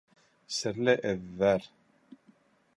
Серле 0.59 0.95
эҙҙәр 1.11 1.69